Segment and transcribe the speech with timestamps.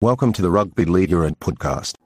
[0.00, 1.96] Welcome to the Rugby League Europe podcast.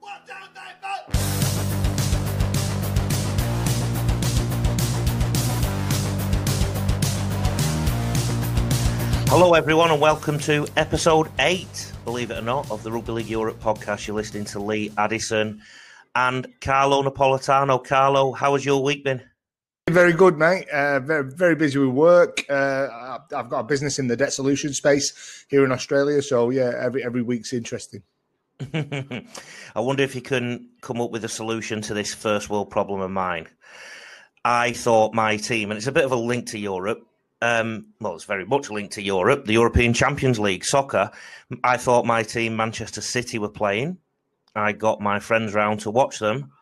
[9.28, 13.26] Hello, everyone, and welcome to episode eight, believe it or not, of the Rugby League
[13.26, 14.06] Europe podcast.
[14.06, 15.60] You're listening to Lee Addison
[16.14, 17.84] and Carlo Napolitano.
[17.84, 19.20] Carlo, how has your week been?
[19.90, 20.66] Very good, mate.
[20.70, 22.42] Uh, very, very busy with work.
[22.48, 22.88] Uh,
[23.34, 27.04] I've got a business in the debt solution space here in Australia, so yeah, every
[27.04, 28.02] every week's interesting.
[28.74, 33.00] I wonder if you can come up with a solution to this first world problem
[33.00, 33.48] of mine.
[34.44, 37.06] I thought my team, and it's a bit of a link to Europe,
[37.42, 41.10] um, well, it's very much linked to Europe, the European Champions League soccer.
[41.64, 43.98] I thought my team, Manchester City, were playing.
[44.54, 46.52] I got my friends round to watch them,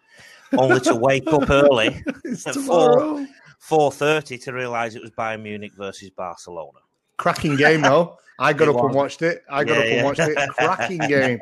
[0.56, 2.02] only to wake up early
[2.46, 3.26] at four
[3.60, 6.80] four thirty to realise it was Bayern Munich versus Barcelona.
[7.16, 8.18] Cracking game, though.
[8.40, 8.84] I got it up was.
[8.86, 9.42] and watched it.
[9.48, 9.94] I got yeah, up yeah.
[9.94, 10.50] and watched it.
[10.50, 11.40] Cracking game.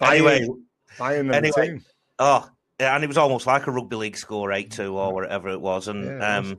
[0.00, 0.48] anyway,
[0.96, 1.84] Bayern anyway, team.
[2.18, 2.48] Oh,
[2.78, 5.88] and it was almost like a rugby league score, eight two or whatever it was,
[5.88, 6.06] and.
[6.06, 6.52] Yeah, it was.
[6.52, 6.58] Um,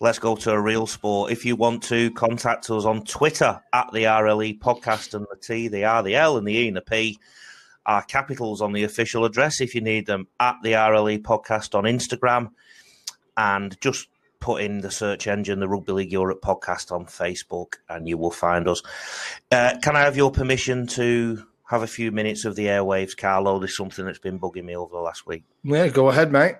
[0.00, 1.32] let's go to a real sport.
[1.32, 5.68] If you want to contact us on Twitter at the RLE podcast and the T,
[5.68, 7.18] the R, the L, and the E and the P
[7.86, 11.84] are capitals on the official address if you need them at the RLE podcast on
[11.84, 12.50] Instagram.
[13.36, 14.08] And just
[14.40, 18.30] put in the search engine the Rugby League Europe podcast on Facebook and you will
[18.30, 18.82] find us.
[19.50, 23.58] Uh, can I have your permission to have a few minutes of the airwaves, Carlo?
[23.58, 25.44] There's something that's been bugging me over the last week.
[25.64, 26.56] Yeah, go ahead, mate.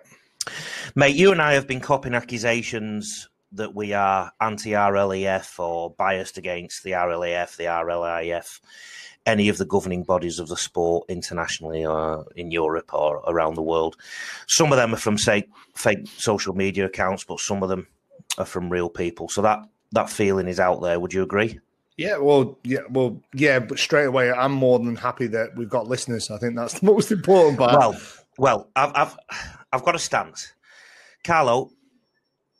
[0.94, 6.38] Mate, you and I have been copying accusations that we are anti RLEF or biased
[6.38, 8.60] against the RLEF, the RLIF,
[9.26, 13.62] any of the governing bodies of the sport internationally or in Europe or around the
[13.62, 13.96] world.
[14.46, 15.44] Some of them are from, say,
[15.74, 17.86] fake social media accounts, but some of them
[18.38, 19.28] are from real people.
[19.28, 19.60] So that,
[19.92, 20.98] that feeling is out there.
[20.98, 21.60] Would you agree?
[21.98, 25.88] Yeah, well, yeah, well, yeah, but straight away, I'm more than happy that we've got
[25.88, 26.30] listeners.
[26.30, 27.76] I think that's the most important part.
[27.76, 28.00] Well,
[28.38, 29.16] well, I've, I've,
[29.72, 30.54] I've got a stance.
[31.24, 31.70] Carlo,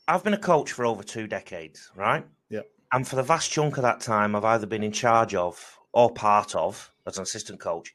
[0.09, 2.27] I've been a coach for over two decades, right?
[2.51, 2.63] Yeah.
[2.93, 6.13] And for the vast chunk of that time, I've either been in charge of or
[6.13, 7.93] part of, as an assistant coach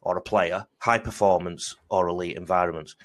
[0.00, 2.96] or a player, high performance or elite environments.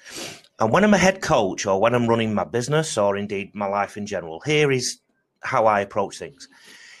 [0.58, 3.66] And when I'm a head coach or when I'm running my business or indeed my
[3.66, 5.00] life in general, here is
[5.42, 6.48] how I approach things.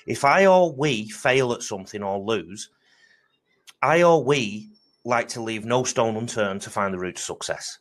[0.06, 2.68] If I or we fail at something or lose,
[3.80, 4.68] I or we
[5.06, 7.78] like to leave no stone unturned to find the route to success.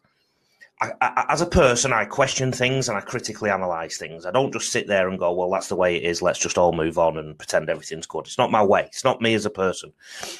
[0.82, 4.26] I, I, as a person, I question things and I critically analyze things.
[4.26, 6.22] I don't just sit there and go, "Well, that's the way it is.
[6.22, 8.84] Let's just all move on and pretend everything's good." It's not my way.
[8.86, 9.92] It's not me as a person.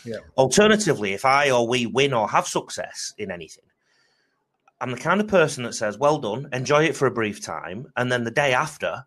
[0.06, 0.20] Yeah.
[0.38, 3.66] Alternatively, if I or we win or have success in anything,
[4.80, 7.92] I'm the kind of person that says, "Well done, enjoy it for a brief time,"
[7.98, 9.06] and then the day after,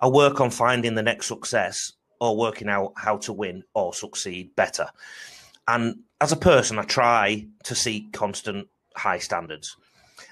[0.00, 4.54] I work on finding the next success or working out how to win or succeed
[4.56, 4.88] better.
[5.68, 9.76] And as a person, I try to seek constant high standards.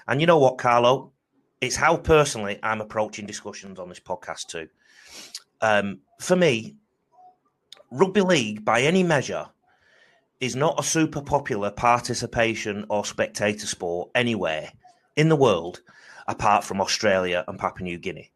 [0.07, 1.11] And you know what, Carlo?
[1.59, 4.67] It's how personally I'm approaching discussions on this podcast too.
[5.61, 6.75] Um, for me,
[7.91, 9.47] rugby league, by any measure,
[10.39, 14.71] is not a super popular participation or spectator sport anywhere
[15.15, 15.81] in the world
[16.27, 18.31] apart from Australia and Papua New Guinea.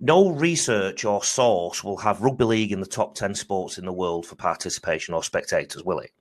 [0.00, 3.92] No research or source will have rugby league in the top 10 sports in the
[3.92, 6.12] world for participation or spectators, will it?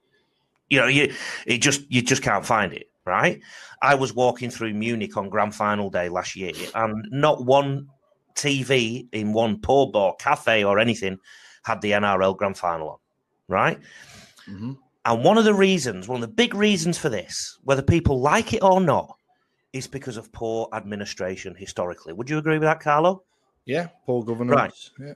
[0.70, 1.14] You know, you
[1.47, 3.42] it just you just can't find it right?
[3.81, 7.88] I was walking through Munich on grand final day last year, and not one
[8.36, 11.18] TV in one pub or cafe or anything
[11.64, 12.97] had the NRL grand final on,
[13.47, 13.80] right?
[14.50, 14.74] Mm-hmm.
[15.06, 18.53] And one of the reasons, one of the big reasons for this, whether people like
[18.53, 19.16] it or not,
[19.74, 22.14] is because of poor administration historically.
[22.14, 23.24] Would you agree with that, Carlo?
[23.66, 24.91] Yeah, poor governance.
[24.97, 25.08] Right.
[25.08, 25.14] Yeah.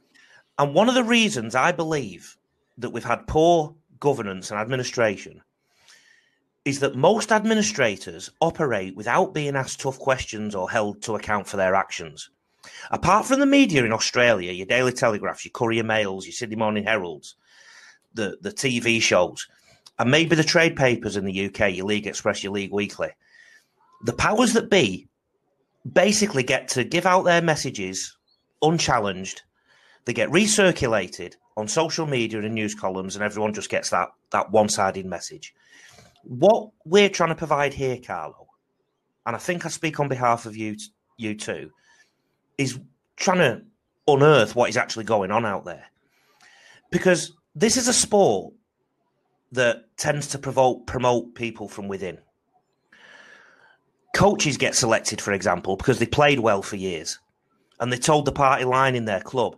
[0.59, 2.37] And one of the reasons I believe
[2.77, 5.41] that we've had poor governance and administration
[6.65, 11.57] is that most administrators operate without being asked tough questions or held to account for
[11.57, 12.29] their actions.
[12.91, 16.85] Apart from the media in Australia, your Daily Telegraphs, your Courier Mails, your Sydney Morning
[16.85, 17.35] Heralds,
[18.13, 19.47] the, the TV shows,
[19.99, 23.09] and maybe the trade papers in the UK, your League Express, your League Weekly,
[24.03, 25.07] the powers that be
[25.91, 28.15] basically get to give out their messages
[28.61, 29.41] unchallenged.
[30.05, 34.51] They get recirculated on social media and news columns, and everyone just gets that, that
[34.51, 35.53] one sided message.
[36.23, 38.47] What we're trying to provide here, Carlo,
[39.25, 40.75] and I think I speak on behalf of you,
[41.17, 41.71] you too,
[42.57, 42.79] is
[43.15, 43.61] trying to
[44.07, 45.85] unearth what is actually going on out there.
[46.91, 48.53] Because this is a sport
[49.51, 52.17] that tends to provoke, promote people from within.
[54.15, 57.19] Coaches get selected, for example, because they played well for years
[57.79, 59.55] and they told the party line in their club.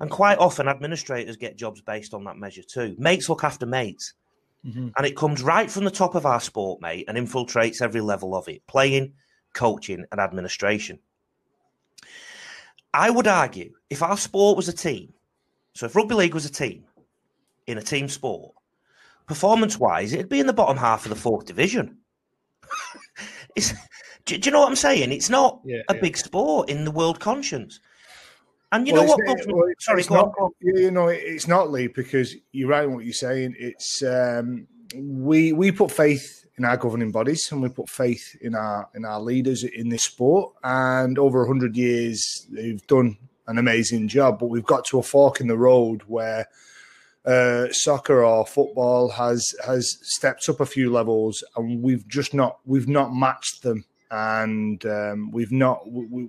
[0.00, 2.96] And quite often, administrators get jobs based on that measure too.
[2.98, 4.14] Mates look after mates.
[4.66, 4.88] Mm-hmm.
[4.96, 8.34] And it comes right from the top of our sport, mate, and infiltrates every level
[8.36, 9.14] of it playing,
[9.54, 10.98] coaching, and administration.
[12.94, 15.14] I would argue if our sport was a team,
[15.74, 16.84] so if rugby league was a team
[17.66, 18.54] in a team sport,
[19.26, 21.98] performance wise, it'd be in the bottom half of the fourth division.
[23.56, 23.62] do,
[24.24, 25.10] do, you know what I'm saying?
[25.10, 26.00] It's not Yeah, a yeah.
[26.00, 27.80] big sport in the world conscience.
[28.72, 29.46] And you Well, know what?
[29.46, 30.50] well, Sorry, it's go not, on.
[30.62, 33.54] You know, it's not Lee because you're right in what you're saying.
[33.58, 34.66] It's um,
[34.96, 39.04] we we put faith in our governing bodies and we put faith in our in
[39.04, 40.54] our leaders in this sport.
[40.64, 44.38] And over hundred years, they've done an amazing job.
[44.38, 46.46] But we've got to a fork in the road where
[47.26, 52.58] uh, soccer or football has has stepped up a few levels, and we've just not
[52.64, 56.28] we've not matched them, and um, we've not we, we,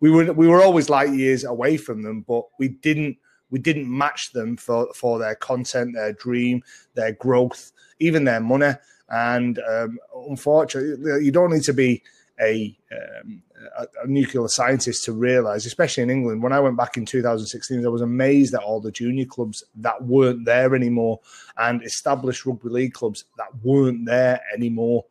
[0.00, 3.16] we were we were always light years away from them, but we didn't
[3.50, 6.62] we didn't match them for for their content, their dream,
[6.94, 8.74] their growth, even their money,
[9.08, 9.98] and um,
[10.28, 12.02] unfortunately, you don't need to be
[12.40, 13.42] a, um,
[13.78, 16.42] a, a nuclear scientist to realize, especially in England.
[16.42, 20.02] When I went back in 2016, I was amazed at all the junior clubs that
[20.02, 21.20] weren't there anymore
[21.56, 25.04] and established rugby league clubs that weren't there anymore.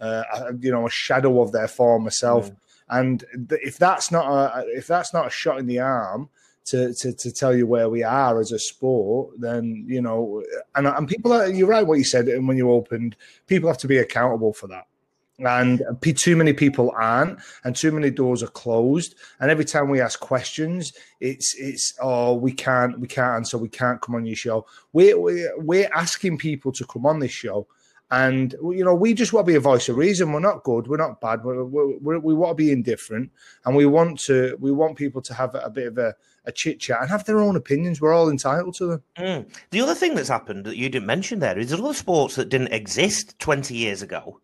[0.00, 0.22] Uh,
[0.58, 2.50] you know, a shadow of their former self.
[2.88, 6.28] And if that's not a if that's not a shot in the arm
[6.66, 10.42] to, to to tell you where we are as a sport, then you know,
[10.74, 13.16] and and people are you're right what you said and when you opened,
[13.46, 14.86] people have to be accountable for that.
[15.38, 19.14] And p- too many people aren't and too many doors are closed.
[19.38, 23.68] And every time we ask questions it's it's oh we can't we can't answer we
[23.68, 24.66] can't come on your show.
[24.92, 27.66] We're we're, we're asking people to come on this show
[28.10, 30.32] and you know we just want to be a voice of reason.
[30.32, 30.88] We're not good.
[30.88, 31.44] We're not bad.
[31.44, 33.30] We're, we're, we're, want to be indifferent.
[33.64, 36.14] And we want to we want people to have a bit of a,
[36.44, 38.00] a chit chat and have their own opinions.
[38.00, 39.02] We're all entitled to them.
[39.16, 39.56] Mm.
[39.70, 42.48] The other thing that's happened that you didn't mention there is there's other sports that
[42.48, 44.40] didn't exist 20 years ago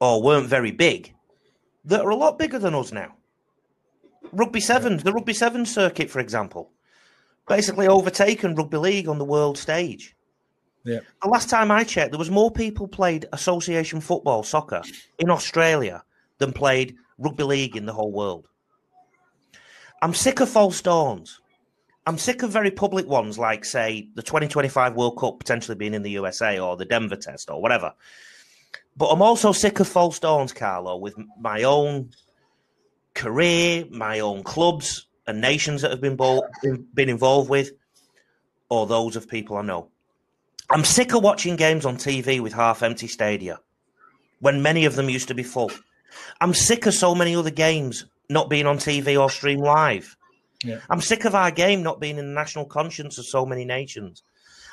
[0.00, 1.14] or weren't very big
[1.86, 3.14] that are a lot bigger than us now.
[4.32, 6.72] Rugby sevens, the rugby sevens circuit, for example,
[7.48, 10.15] basically overtaken rugby league on the world stage.
[10.86, 11.00] Yeah.
[11.20, 14.82] The last time I checked, there was more people played association football, soccer
[15.18, 16.04] in Australia
[16.38, 18.46] than played rugby league in the whole world.
[20.00, 21.40] I'm sick of false dawns.
[22.06, 26.02] I'm sick of very public ones like, say, the 2025 World Cup potentially being in
[26.02, 27.92] the USA or the Denver test or whatever.
[28.96, 32.10] But I'm also sick of false dawns, Carlo, with my own
[33.14, 36.16] career, my own clubs and nations that have been,
[36.94, 37.72] been involved with,
[38.68, 39.88] or those of people I know.
[40.70, 43.60] I'm sick of watching games on TV with half empty stadia
[44.40, 45.70] when many of them used to be full.
[46.40, 50.16] I'm sick of so many other games not being on TV or streamed live.
[50.64, 50.80] Yeah.
[50.90, 54.22] I'm sick of our game not being in the national conscience of so many nations.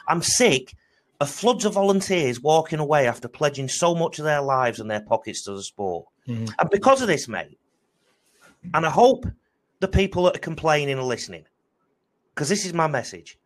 [0.07, 0.73] I'm sick
[1.19, 5.01] of floods of volunteers walking away after pledging so much of their lives and their
[5.01, 6.07] pockets to the sport.
[6.27, 6.51] Mhm.
[6.59, 7.57] And because of this, mate,
[8.73, 9.25] and I hope
[9.79, 11.45] the people that are complaining are listening,
[12.33, 13.37] because this is my message.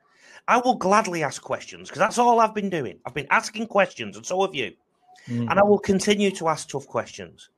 [0.48, 3.00] I will gladly ask questions because that's all I've been doing.
[3.06, 4.74] I've been asking questions, and so have you.
[5.28, 5.50] Mhm.
[5.50, 7.50] And I will continue to ask tough questions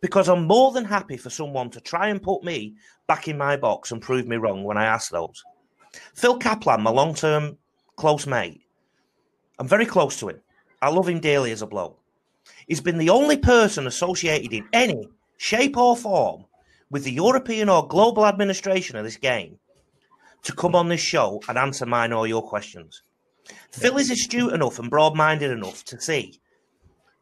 [0.00, 2.74] because I'm more than happy for someone to try and put me
[3.06, 5.44] back in my box and prove me wrong when I ask those.
[6.14, 7.56] Phil Caplan, my long term
[7.96, 8.62] close mate,
[9.58, 10.40] I'm very close to him.
[10.82, 12.00] I love him dearly as a bloke.
[12.66, 16.44] He's been the only person associated in any shape or form
[16.90, 19.58] with the European or global administration of this game
[20.44, 23.02] to come on this show and answer mine or your questions.
[23.72, 26.40] Phil is astute enough and broad minded enough to see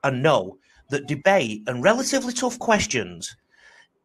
[0.04, 0.58] and know
[0.90, 3.36] that debate and relatively tough questions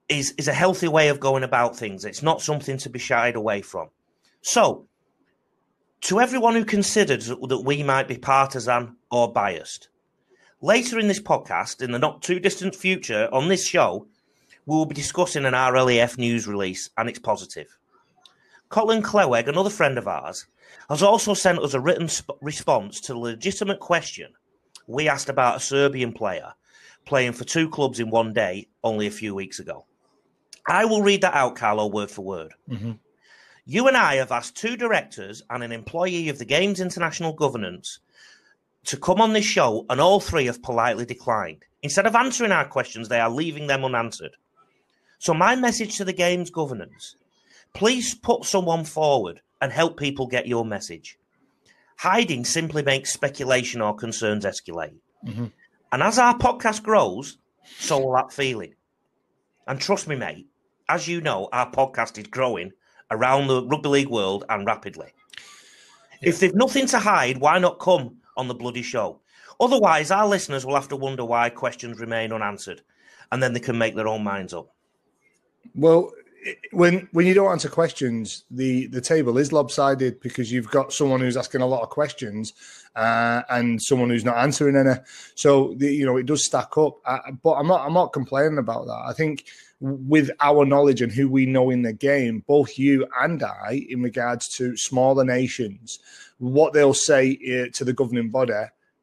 [0.09, 2.05] is, is a healthy way of going about things.
[2.05, 3.89] It's not something to be shied away from.
[4.41, 4.87] So,
[6.01, 9.89] to everyone who considers that we might be partisan or biased,
[10.61, 14.07] later in this podcast, in the not too distant future, on this show,
[14.65, 17.77] we will be discussing an RLEF news release and it's positive.
[18.69, 20.45] Colin Cleweg, another friend of ours,
[20.89, 24.33] has also sent us a written sp- response to a legitimate question
[24.87, 26.53] we asked about a Serbian player
[27.05, 29.85] playing for two clubs in one day only a few weeks ago.
[30.67, 32.53] I will read that out, Carlo, word for word.
[32.69, 32.99] Mhm.
[33.65, 37.99] You and I have asked two directors and an employee of the Games International Governance
[38.85, 41.65] to come on this show, and all three have politely declined.
[41.81, 44.37] Instead of answering our questions, they are leaving them unanswered.
[45.19, 47.15] So, my message to the Games governance
[47.73, 51.17] please put someone forward and help people get your message.
[51.97, 54.97] Hiding simply makes speculation or concerns escalate.
[55.25, 55.51] Mhm.
[55.91, 57.37] And as our podcast grows,
[57.79, 58.75] so will that feeling.
[59.67, 60.47] And trust me, mate,
[60.89, 62.71] as you know, our podcast is growing
[63.11, 65.13] around the rugby league world and rapidly.
[66.21, 69.19] If they've nothing to hide, why not come on the bloody show.
[69.59, 72.81] Otherwise, our listeners will have to wonder why questions remain unanswered,
[73.31, 74.69] and then they can make their own minds up.
[75.75, 76.11] Well,
[76.71, 81.19] when when you don't answer questions, the the table is lopsided because you've got someone
[81.19, 82.53] who's asking a lot of questions
[82.95, 84.95] uh, and someone who's not answering any.
[85.35, 86.97] So the, you know it does stack up.
[87.05, 89.03] Uh, but I'm not I'm not complaining about that.
[89.07, 89.45] I think
[89.79, 94.01] with our knowledge and who we know in the game, both you and I, in
[94.01, 95.99] regards to smaller nations,
[96.39, 98.53] what they'll say uh, to the governing body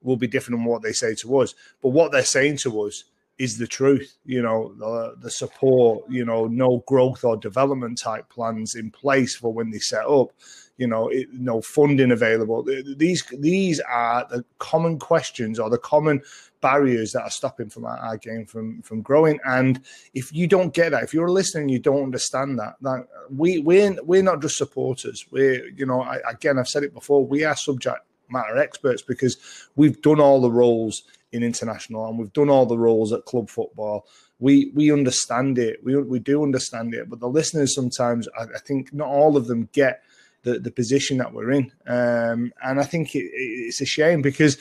[0.02, 1.54] will be different than what they say to us.
[1.80, 3.04] But what they're saying to us
[3.38, 4.16] is the truth.
[4.24, 9.34] You know, the, the support, you know, no growth or development type plans in place
[9.34, 10.28] for when they set up.
[10.76, 12.64] You know, it, no funding available.
[12.96, 16.20] These these are the common questions or the common
[16.60, 19.38] barriers that are stopping from our, our, game from from growing.
[19.44, 19.80] And
[20.14, 22.74] if you don't get that, if you're listening, you don't understand that.
[22.80, 25.24] That we we're we're not just supporters.
[25.30, 27.24] We're you know, I, again, I've said it before.
[27.24, 28.00] We are subject
[28.30, 29.36] matter experts because
[29.76, 33.50] we've done all the roles in international and we've done all the roles at club
[33.50, 34.06] football.
[34.38, 35.82] We we understand it.
[35.82, 39.48] We we do understand it, but the listeners sometimes I, I think not all of
[39.48, 40.02] them get
[40.42, 44.58] the the position that we're in, um, and I think it, it's a shame because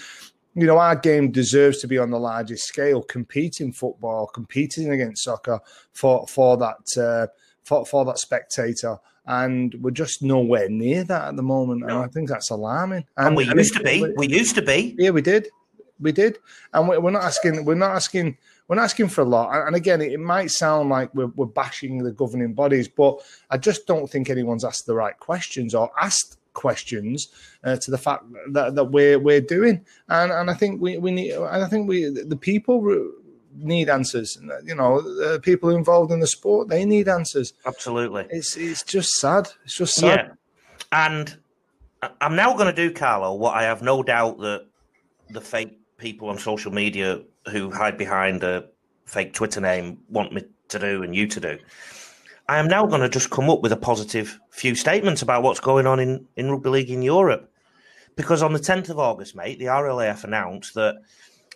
[0.55, 5.23] you know our game deserves to be on the largest scale, competing football, competing against
[5.23, 5.59] soccer
[5.91, 7.27] for for that uh,
[7.63, 11.79] for for that spectator and we're just nowhere near that at the moment.
[11.79, 11.87] No.
[11.87, 13.05] And I think that's alarming.
[13.15, 14.05] And, and we and used to be.
[14.17, 14.95] We used to be.
[14.97, 15.47] Yeah, we did
[16.00, 16.39] we did,
[16.73, 17.65] and we're not asking.
[17.65, 18.38] We're not asking.
[18.67, 19.67] We're not asking for a lot.
[19.67, 23.19] And again, it might sound like we're, we're bashing the governing bodies, but
[23.50, 27.27] I just don't think anyone's asked the right questions or asked questions
[27.63, 29.85] uh, to the fact that, that we're we're doing.
[30.07, 31.33] And and I think we, we need.
[31.33, 33.12] And I think we the people
[33.55, 34.39] need answers.
[34.63, 37.53] You know, the people involved in the sport they need answers.
[37.65, 38.27] Absolutely.
[38.29, 39.50] It's it's just sad.
[39.65, 40.19] It's just sad.
[40.19, 40.33] Yeah.
[40.91, 41.38] And
[42.21, 44.65] I'm now going to do, Carlo, what I have no doubt that
[45.29, 48.65] the fake people on social media who hide behind a
[49.05, 51.57] fake Twitter name want me to do and you to do.
[52.50, 55.62] I am now going to just come up with a positive few statements about what's
[55.62, 57.50] going on in, in rugby league in Europe.
[58.17, 60.95] Because on the 10th of August, mate, the RLEF announced that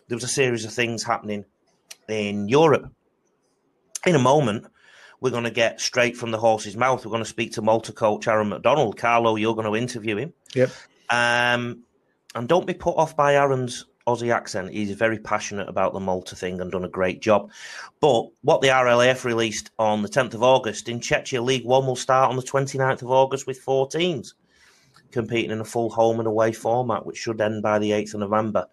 [0.08, 1.44] there was a series of things happening
[2.08, 2.90] in Europe.
[4.06, 4.66] In a moment,
[5.20, 7.06] we're going to get straight from the horse's mouth.
[7.06, 8.98] We're going to speak to Malta coach Aaron McDonald.
[8.98, 10.34] Carlo, you're going to interview him.
[10.56, 10.70] Yep.
[11.10, 11.84] Um,
[12.34, 14.72] and don't be put off by Aaron's Aussie accent.
[14.72, 17.52] He's very passionate about the Malta thing and done a great job.
[18.00, 21.96] But what the RLEF released on the 10th of August in Czechia League One will
[21.96, 24.34] start on the 29th of August with four teams
[25.12, 28.22] competing in a full home and away format, which should end by the 8th of
[28.22, 28.66] November.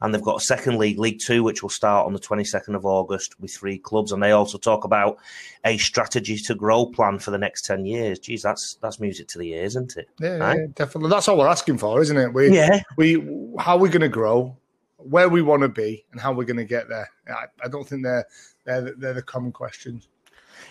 [0.00, 2.86] And they've got a second league, League Two, which will start on the 22nd of
[2.86, 4.12] August with three clubs.
[4.12, 5.18] And they also talk about
[5.64, 8.20] a strategy to grow plan for the next 10 years.
[8.20, 10.08] Geez, that's that's music to the ears, isn't it?
[10.20, 10.58] Yeah, right?
[10.60, 11.10] yeah definitely.
[11.10, 12.32] That's all we're asking for, isn't it?
[12.32, 12.80] We, yeah.
[12.96, 13.14] We,
[13.58, 14.56] how are we going to grow?
[14.98, 17.08] Where we want to be and how we're going to get there.
[17.28, 18.26] I, I don't think they're,
[18.64, 20.08] they're they're the common questions.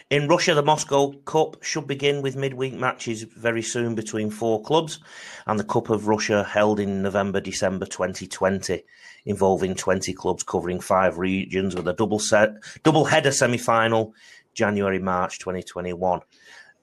[0.10, 5.00] In Russia, the Moscow Cup should begin with midweek matches very soon between four clubs,
[5.46, 8.84] and the Cup of Russia held in November December 2020,
[9.26, 12.52] involving 20 clubs covering five regions with a double set
[12.84, 14.14] double header semi final
[14.54, 16.22] January March 2021.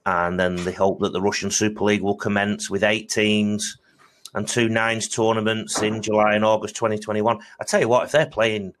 [0.07, 3.77] And then they hope that the Russian Super League will commence with eight teams
[4.35, 7.39] and two nines tournaments in July and August 2021.
[7.59, 8.73] I tell you what, if they're playing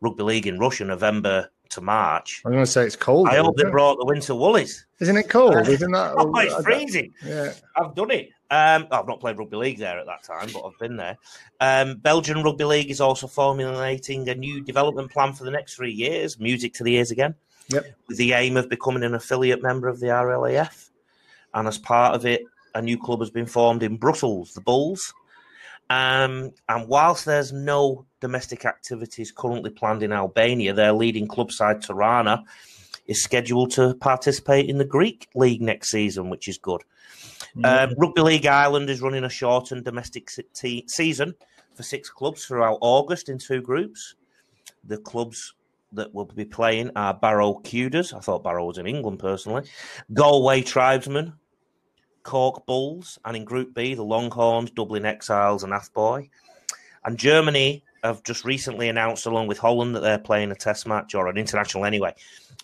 [0.00, 3.28] rugby league in Russia November to March, I'm going to say it's cold.
[3.28, 3.72] I hope they it?
[3.72, 4.86] brought the winter woolies.
[5.00, 5.54] Isn't it cold?
[5.68, 6.14] Isn't that?
[6.16, 7.12] oh, it's freezing.
[7.24, 8.30] Yeah, I've done it.
[8.48, 11.18] Um, I've not played rugby league there at that time, but I've been there.
[11.60, 15.92] Um, Belgian Rugby League is also formulating a new development plan for the next three
[15.92, 16.38] years.
[16.38, 17.34] Music to the ears again.
[17.70, 17.84] Yep.
[18.06, 20.90] With the aim of becoming an affiliate member of the RLEF,
[21.54, 22.42] and as part of it,
[22.76, 25.12] a new club has been formed in Brussels, the Bulls.
[25.88, 31.80] Um, and whilst there's no domestic activities currently planned in Albania, their leading club side,
[31.80, 32.44] Tirana,
[33.06, 36.82] is scheduled to participate in the Greek league next season, which is good.
[37.56, 37.64] Mm-hmm.
[37.64, 40.28] Um, Rugby League Ireland is running a shortened domestic
[40.86, 41.34] season
[41.74, 44.16] for six clubs throughout August in two groups.
[44.84, 45.54] The clubs
[45.92, 48.12] that will be playing are Barrow Cudas.
[48.12, 49.68] I thought Barrow was in England personally.
[50.12, 51.32] Galway Tribesmen,
[52.26, 56.28] Cork Bulls, and in Group B, the Longhorns, Dublin Exiles, and Athboy.
[57.04, 61.14] And Germany have just recently announced, along with Holland, that they're playing a test match
[61.14, 62.12] or an international anyway.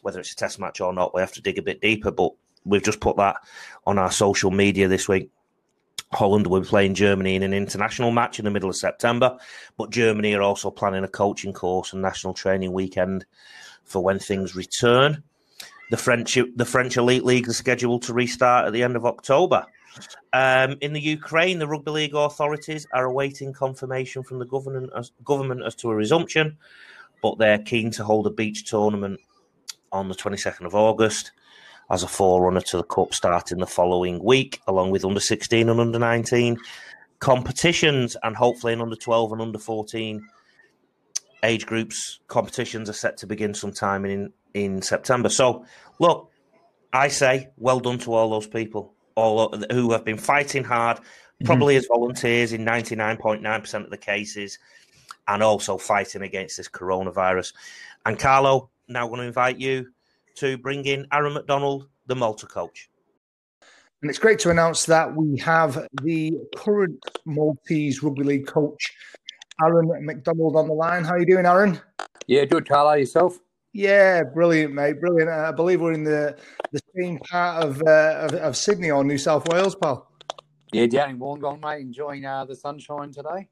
[0.02, 2.32] Whether it's a test match or not, we have to dig a bit deeper, but
[2.64, 3.36] we've just put that
[3.86, 5.30] on our social media this week.
[6.12, 9.38] Holland will be playing Germany in an international match in the middle of September,
[9.78, 13.24] but Germany are also planning a coaching course and national training weekend
[13.84, 15.22] for when things return.
[15.92, 19.66] The French the French Elite League is scheduled to restart at the end of October.
[20.32, 25.12] Um, in the Ukraine, the rugby league authorities are awaiting confirmation from the government as,
[25.22, 26.56] government as to a resumption,
[27.20, 29.20] but they're keen to hold a beach tournament
[29.92, 31.32] on the 22nd of August
[31.90, 35.78] as a forerunner to the cup starting the following week, along with under 16 and
[35.78, 36.56] under 19
[37.18, 40.26] competitions, and hopefully in under 12 and under 14
[41.44, 45.28] age groups competitions are set to begin sometime in in September.
[45.28, 45.64] So,
[45.98, 46.30] look,
[46.92, 51.00] I say well done to all those people, all who have been fighting hard,
[51.44, 51.78] probably mm-hmm.
[51.78, 54.58] as volunteers in 99.9% of the cases,
[55.28, 57.52] and also fighting against this coronavirus.
[58.04, 59.88] And Carlo, now going to invite you
[60.36, 62.88] to bring in Aaron McDonald, the Malta coach.
[64.02, 68.92] And it's great to announce that we have the current Maltese Rugby League coach,
[69.62, 71.04] Aaron McDonald, on the line.
[71.04, 71.80] How are you doing, Aaron?
[72.26, 72.94] Yeah, good, Carlo.
[72.94, 73.38] Yourself?
[73.72, 75.00] Yeah, brilliant, mate.
[75.00, 75.30] Brilliant.
[75.30, 76.36] I believe we're in the,
[76.72, 80.10] the same part of, uh, of, of Sydney or New South Wales, pal.
[80.72, 81.80] Yeah, down in Wollongong, mate.
[81.80, 83.48] Enjoying uh, the sunshine today.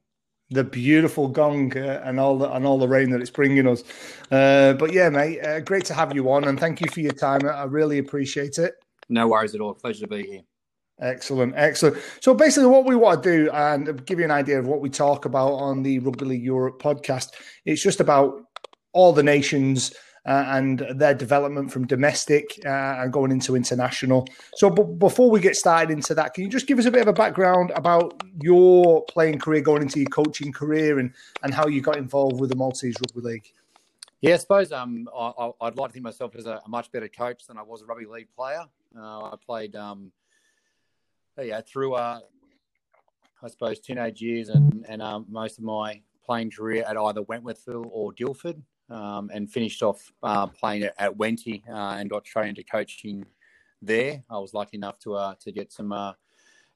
[0.49, 3.83] The beautiful gong uh, and all the and all the rain that it's bringing us.
[4.29, 7.13] Uh, but yeah, mate, uh, great to have you on, and thank you for your
[7.13, 7.47] time.
[7.47, 8.73] I really appreciate it.
[9.07, 9.73] No worries at all.
[9.73, 10.41] Pleasure to be here.
[10.99, 11.97] Excellent, excellent.
[12.19, 14.89] So basically, what we want to do and give you an idea of what we
[14.89, 17.29] talk about on the Rugby League Europe podcast,
[17.65, 18.41] it's just about
[18.93, 19.93] all the nations
[20.25, 24.27] uh, and their development from domestic uh, and going into international.
[24.55, 27.01] So, b- before we get started into that, can you just give us a bit
[27.01, 31.13] of a background about your playing career, going into your coaching career, and
[31.43, 33.53] and how you got involved with the Maltese Rugby League?
[34.21, 37.07] Yeah, I suppose um, I, would like to think myself as a, a, much better
[37.07, 38.65] coach than I was a rugby league player.
[38.95, 40.11] Uh, I played, um,
[41.41, 42.19] yeah, through uh,
[43.41, 47.89] I suppose teenage years and and um, most of my playing career at either Wentworthville
[47.91, 52.63] or Guildford um, and finished off uh, playing at, at uh, and got straight into
[52.63, 53.25] coaching
[53.81, 54.23] there.
[54.29, 56.13] I was lucky enough to uh, to get some uh,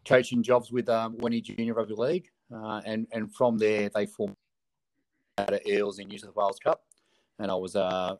[0.07, 4.35] coaching jobs with um, Junior Rugby League, uh, and and from there they formed
[5.37, 6.83] out Eels in New South Wales Cup,
[7.39, 8.15] and I was, uh,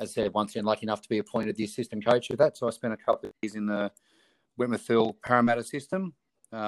[0.00, 2.56] as I said, once again lucky enough to be appointed the assistant coach of that.
[2.56, 3.92] So I spent a couple of years in the
[4.58, 6.14] Wentworthville Parramatta system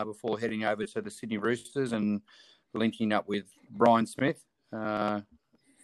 [0.05, 2.21] before heading over to the Sydney Roosters and
[2.75, 4.45] linking up with Brian Smith.
[4.73, 5.21] Uh,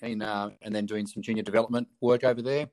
[0.03, 2.69] in, uh, and then doing some junior development work over there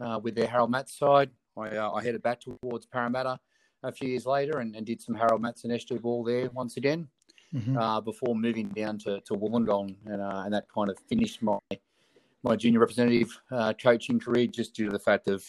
[0.00, 1.30] uh, with their Harold Matthews side.
[1.56, 3.38] I, uh, I, headed back towards Parramatta
[3.84, 6.76] a few years later and, and did some Harold Matthews and SG ball there once
[6.76, 7.06] again
[7.54, 7.78] mm-hmm.
[7.78, 9.94] Uh, before moving down to, to Wollongong.
[10.06, 11.58] And, uh, and that kind of finished my
[12.42, 15.42] my junior representative uh, coaching career just due to the fact of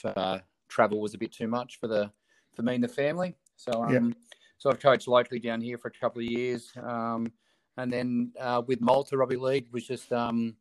[0.70, 2.10] travel was a bit too much for the
[2.54, 3.36] for me and the family.
[3.58, 4.14] So um, yeah.
[4.58, 6.72] so I've coached locally down here for a couple of years.
[6.82, 7.34] Um,
[7.76, 8.32] and then
[8.66, 10.56] with Malta Rugby League was just um,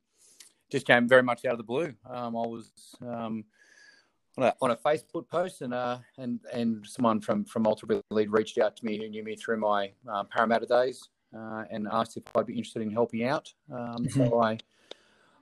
[0.70, 1.92] just came very much out of the blue.
[2.08, 2.70] Um, I was
[3.02, 3.44] um,
[4.36, 8.32] on, a, on a Facebook post, and uh, and and someone from from Ultra League
[8.32, 12.16] reached out to me who knew me through my uh, Parramatta days, uh, and asked
[12.16, 13.52] if I'd be interested in helping out.
[13.72, 14.28] Um, mm-hmm.
[14.28, 14.58] So I.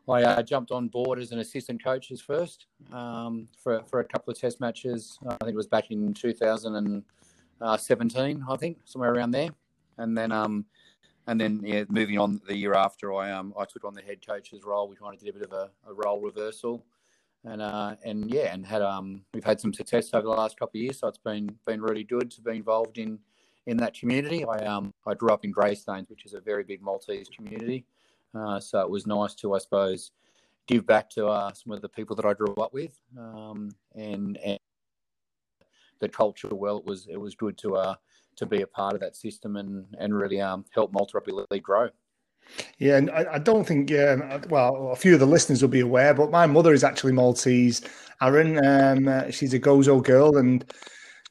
[0.08, 4.04] I uh, jumped on board as an assistant coach as first um, for for a
[4.04, 5.16] couple of test matches.
[5.24, 9.50] I think it was back in 2017, I think somewhere around there,
[9.98, 10.66] and then um,
[11.26, 14.26] and then yeah, moving on the year after, I um I took on the head
[14.26, 14.88] coach's role.
[14.88, 16.84] We kind of did a bit of a, a role reversal,
[17.44, 20.78] and uh and yeah, and had um we've had some success over the last couple
[20.78, 20.98] of years.
[21.00, 23.18] So it's been been really good to be involved in
[23.66, 24.44] in that community.
[24.44, 27.84] I um I grew up in Greystanes, which is a very big Maltese community.
[28.34, 30.10] Uh, so it was nice to I suppose
[30.66, 34.36] give back to uh, some of the people that I grew up with, um, and
[34.38, 34.58] and
[36.00, 36.48] the culture.
[36.48, 37.94] Well, it was it was good to uh
[38.36, 41.62] to be a part of that system and and really um, help Malta Rugby League
[41.62, 41.88] grow.
[42.78, 45.80] Yeah, and I, I don't think, yeah, well, a few of the listeners will be
[45.80, 47.82] aware, but my mother is actually Maltese.
[48.20, 50.64] Aaron, um, uh, she's a Gozo girl, and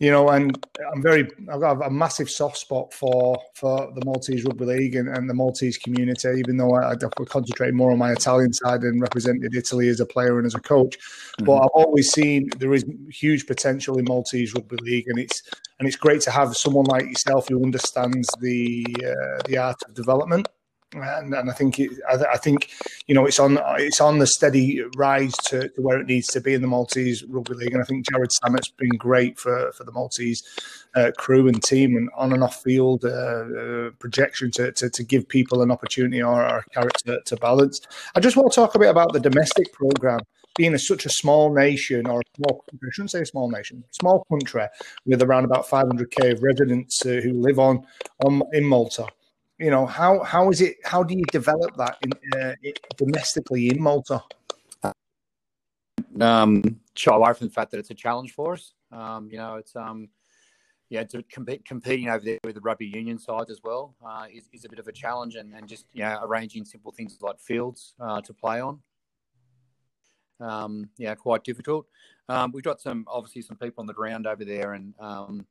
[0.02, 4.44] you know, and I'm very, I've got a massive soft spot for for the Maltese
[4.44, 6.28] rugby league and, and the Maltese community.
[6.40, 10.06] Even though I, I concentrate more on my Italian side and represented Italy as a
[10.08, 11.46] player and as a coach, mm-hmm.
[11.46, 15.44] but I've always seen there is huge potential in Maltese rugby league, and it's
[15.78, 19.94] and it's great to have someone like yourself who understands the uh, the art of
[19.94, 20.48] development
[20.94, 22.70] and, and I think it, I, I, think
[23.08, 26.42] you know it's on it's on the steady rise to, to, where it needs to
[26.42, 29.84] be in the Maltese rugby league, and I think Jarrod Sammut's been great for for
[29.84, 30.44] the Maltese
[30.96, 35.04] uh, crew and team and on and off field uh, uh, projection to, to, to
[35.04, 37.80] give people an opportunity or, or a character to balance.
[38.16, 40.20] I just want to talk a bit about the domestic program.
[40.58, 43.50] Being a, such a small nation, or a small country, I shouldn't say a small
[43.50, 44.68] nation, small country
[45.06, 47.86] with around about 500k of residents uh, who live on,
[48.26, 49.08] on in Malta
[49.62, 52.56] you know how how is it how do you develop that in, uh,
[52.98, 54.22] domestically in malta
[56.20, 59.56] um shy away from the fact that it's a challenge for us um you know
[59.56, 60.10] it's um
[60.92, 64.50] yeah, to compete, competing over there with the rugby union sides as well uh, is,
[64.52, 67.40] is a bit of a challenge, and, and just you know arranging simple things like
[67.40, 68.82] fields uh, to play on.
[70.42, 71.88] Um, yeah, quite difficult.
[72.28, 75.46] Um, we've got some obviously some people on the ground over there, and um,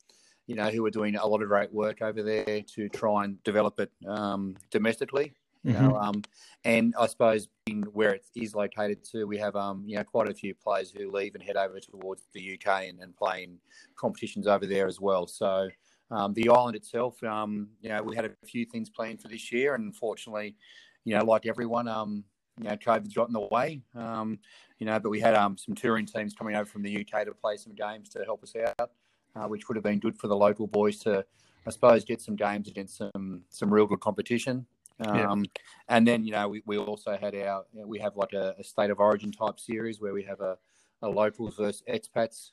[0.51, 3.41] you know who are doing a lot of great work over there to try and
[3.45, 5.33] develop it um, domestically.
[5.63, 5.89] You mm-hmm.
[5.89, 6.23] know, um,
[6.65, 10.29] and I suppose in where it is located too, we have um, you know quite
[10.29, 13.59] a few players who leave and head over towards the UK and, and play in
[13.95, 15.29] competitions over there as well.
[15.29, 15.69] So
[16.11, 19.53] um, the island itself, um, you know, we had a few things planned for this
[19.53, 20.57] year, and unfortunately,
[21.05, 22.25] you know, like everyone, um,
[22.59, 23.83] you know, COVID's got in the way.
[23.95, 24.41] Um,
[24.81, 27.35] you know, but we had um, some touring teams coming over from the UK to
[27.35, 28.91] play some games to help us out,
[29.37, 31.25] uh, which would have been good for the local boys to,
[31.67, 34.67] I suppose, get some games against some some real good competition.
[35.01, 35.61] Um, yeah.
[35.89, 38.91] And then, you know, we, we also had our, we have like a, a, state
[38.91, 40.59] of origin type series where we have a,
[41.03, 42.51] a locals versus expats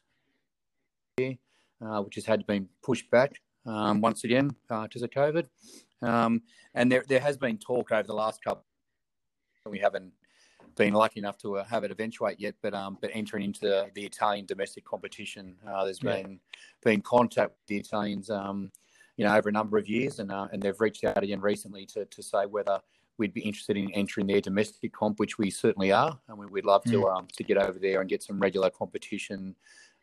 [1.18, 1.36] here,
[1.86, 5.48] uh, which has had to been pushed back um, once again uh, of COVID.
[6.02, 6.42] Um,
[6.74, 8.63] and there, there has been talk over the last couple,
[9.66, 10.13] we haven't
[10.78, 13.90] been lucky enough to uh, have it eventuate yet, but um, but entering into the,
[13.96, 16.22] the Italian domestic competition, uh, there's yeah.
[16.22, 16.40] been
[16.84, 18.72] been contact with the Italians um,
[19.18, 21.86] you know, over a number of years, and uh, and they've reached out again recently
[21.88, 22.80] to to say whether
[23.18, 26.66] we'd be interested in entering their domestic comp, which we certainly are, and we, would
[26.66, 27.18] love to mm.
[27.18, 29.56] um, to get over there and get some regular competition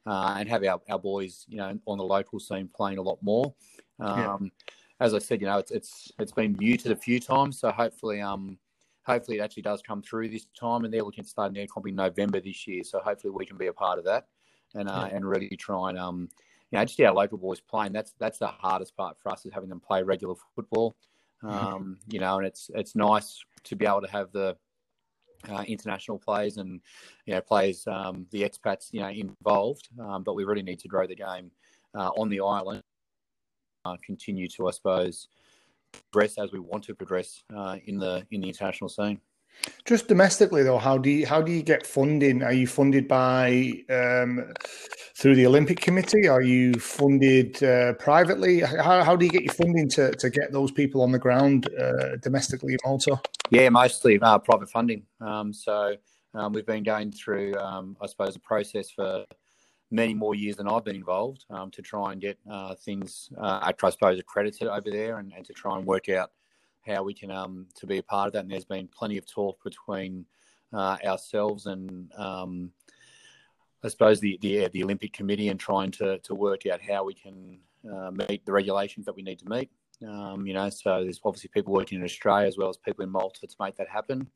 [0.05, 3.19] uh, and have our, our boys, you know, on the local scene playing a lot
[3.23, 3.55] more.
[4.01, 4.67] Um, yeah.
[5.01, 8.21] As I said, you know, it's it's it's been muted a few times, so hopefully,
[8.21, 8.59] um,
[9.05, 11.87] hopefully it actually does come through this time, and they're looking to start their comp
[11.87, 12.83] in November this year.
[12.85, 14.27] So hopefully we can be a part of that,
[14.75, 15.17] and uh, yeah.
[15.17, 16.29] and really try and um,
[16.71, 17.93] you know, just our local boys playing.
[17.93, 20.97] That's that's the hardest part for us is having them play regular football.
[21.43, 21.67] Mm-hmm.
[21.67, 24.57] Um, you know, and it's it's nice to be able to have the
[25.49, 26.81] uh, international players and
[27.27, 29.89] you know players, um, the expats, you know, involved.
[30.01, 31.51] Um, but we really need to grow the game
[31.95, 32.83] uh, on the island.
[33.85, 35.29] Uh, continue to, I suppose,
[36.11, 39.21] progress as we want to progress uh, in the in the international scene.
[39.85, 42.43] Just domestically, though, how do you how do you get funding?
[42.43, 44.53] Are you funded by um,
[45.17, 46.27] through the Olympic Committee?
[46.27, 48.61] Are you funded uh, privately?
[48.61, 51.73] How, how do you get your funding to, to get those people on the ground
[51.79, 53.21] uh, domestically in Malta?
[53.51, 55.05] Yeah, mostly uh, private funding.
[55.21, 55.95] Um, so
[56.35, 59.25] um, we've been going through, um, I suppose, a process for
[59.95, 63.61] many more years than I've been involved um, to try and get uh, things, uh,
[63.63, 66.33] I suppose, accredited over there and, and to try and work out
[66.87, 68.41] how we can um, to be a part of that.
[68.41, 70.27] And there's been plenty of talk between
[70.73, 72.73] uh, ourselves and um,
[73.85, 77.15] I suppose the, the the Olympic Committee and trying to to work out how we
[77.15, 77.59] can
[77.91, 79.71] uh, meet the regulations that we need to meet.
[80.07, 83.11] Um, you know, so there's obviously people working in Australia as well as people in
[83.11, 84.29] Malta to make that happen.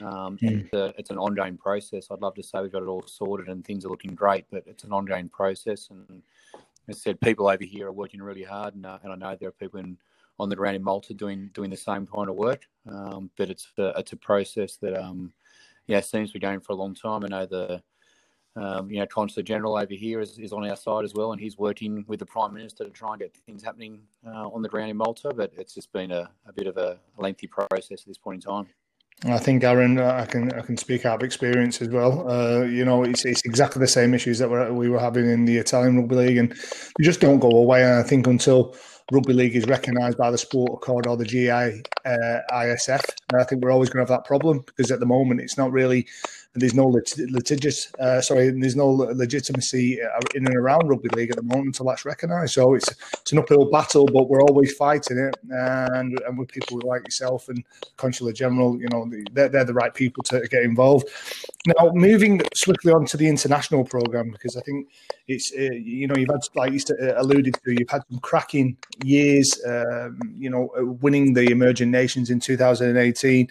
[0.00, 0.64] Um, mm.
[0.64, 2.08] it's, a, it's, an ongoing process.
[2.10, 4.64] I'd love to say we've got it all sorted and things are looking great, but
[4.66, 5.88] it's an ongoing process.
[5.90, 6.22] And
[6.88, 9.36] as I said, people over here are working really hard, and, uh, and I know
[9.38, 9.96] there are people in
[10.38, 12.66] on the ground in Malta doing doing the same kind of work.
[12.90, 15.32] Um, but it's a, it's a process that um,
[15.86, 17.24] yeah seems to be going for a long time.
[17.24, 17.82] I know the
[18.56, 21.40] um, you know Consul General over here is, is on our side as well, and
[21.40, 24.68] he's working with the Prime Minister to try and get things happening uh, on the
[24.68, 25.32] ground in Malta.
[25.34, 28.50] But it's just been a, a bit of a lengthy process at this point in
[28.50, 28.66] time.
[29.24, 32.28] I think Aaron, uh, I can I can speak out of experience as well.
[32.28, 35.44] Uh, you know, it's, it's exactly the same issues that we're, we were having in
[35.44, 37.84] the Italian rugby league, and they just don't go away.
[37.84, 38.74] And I think until
[39.10, 43.02] rugby league is recognised by the sport accord or the GI uh, ISF.
[43.34, 45.72] I think we're always going to have that problem because at the moment it's not
[45.72, 46.06] really
[46.54, 51.36] there's no litigious, uh, sorry, there's no legitimacy uh, in and around rugby league at
[51.36, 52.52] the moment until that's recognised.
[52.52, 56.80] So it's it's an uphill battle, but we're always fighting it, and and with people
[56.84, 57.64] like yourself and
[57.96, 61.08] Consular General, you know, they're, they're the right people to get involved.
[61.66, 64.88] Now, moving swiftly on to the international program because I think
[65.28, 68.76] it's uh, you know you've had like you uh, alluded to, you've had some cracking
[69.02, 73.48] years, um, you know, uh, winning the emerging nations in 2018,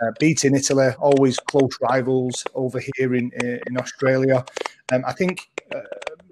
[0.00, 4.44] uh, beating Italy, always close rivals over here in uh, in Australia.
[4.92, 5.80] Um, I think uh,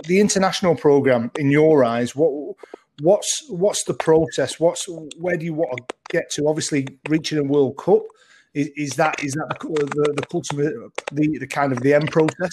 [0.07, 2.57] the international program, in your eyes, what
[3.01, 4.61] what's what's the process?
[4.61, 6.48] What's where do you want to get to?
[6.48, 8.03] Obviously, reaching a World Cup
[8.55, 12.51] is, is that is that the the, the, the, the kind of the end process?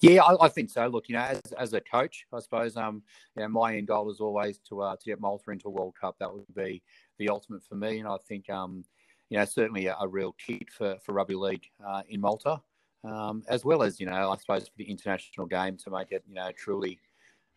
[0.00, 0.86] Yeah, I, I, think so.
[0.86, 3.02] Look, you know, as, as a coach, I suppose, um,
[3.36, 5.94] you know, my end goal is always to uh, to get Malta into a World
[5.98, 6.16] Cup.
[6.18, 6.82] That would be
[7.18, 8.84] the ultimate for me, and I think, um,
[9.30, 12.60] you know, certainly a, a real kit for for rugby league uh, in Malta
[13.04, 16.24] um, as well as you know, I suppose for the international game to make it
[16.28, 16.98] you know truly,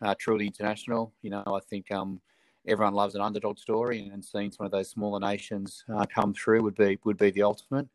[0.02, 1.14] uh, truly international.
[1.22, 2.22] You know, I think um,
[2.68, 6.64] everyone loves an underdog story, and seeing some of those smaller nations uh, come through
[6.64, 7.88] would be would be the ultimate.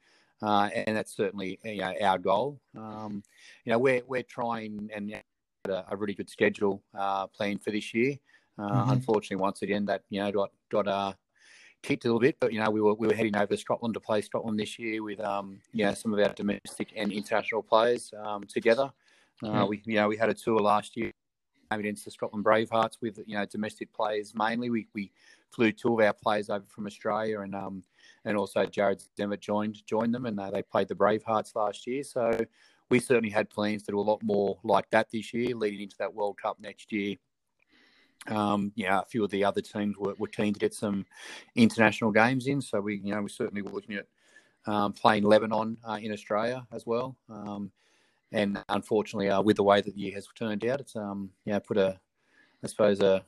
[0.43, 2.61] Uh, and that's certainly you know, our goal.
[2.77, 3.23] Um,
[3.65, 5.15] you know, we're we're trying and
[5.69, 8.19] a, a really good schedule uh, planned for this year.
[8.59, 8.91] Uh, mm-hmm.
[8.93, 11.12] Unfortunately, once again, that you know got got uh,
[11.83, 12.37] kicked a little bit.
[12.40, 14.79] But you know, we were we were heading over to Scotland to play Scotland this
[14.79, 18.90] year with um, you know some of our domestic and international players um, together.
[19.42, 19.68] Uh, mm-hmm.
[19.68, 21.11] We you know we had a tour last year
[21.71, 24.71] against the Scotland Bravehearts with you know domestic players mainly.
[24.71, 25.11] We we
[25.51, 27.83] flew two of our players over from Australia and um
[28.25, 32.03] and also Jarrod Sammut joined joined them and uh, they played the Bravehearts last year.
[32.05, 32.38] So
[32.90, 35.97] we certainly had plans to do a lot more like that this year, leading into
[35.99, 37.16] that World Cup next year.
[38.29, 41.05] Um, know, a few of the other teams were, were keen to get some
[41.55, 44.07] international games in, so we, you know, we certainly were looking at
[44.67, 47.17] um, playing Lebanon uh, in Australia as well.
[47.29, 47.73] Um,
[48.31, 51.61] and unfortunately, uh, with the way that the year has turned out, it's um, know,
[51.61, 51.99] put a,
[52.63, 53.25] I suppose, a